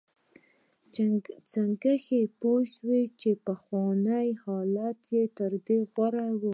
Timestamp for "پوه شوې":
2.39-3.01